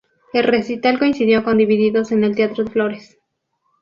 [0.33, 3.19] El recital coincidió con Divididos en el Teatro de Flores.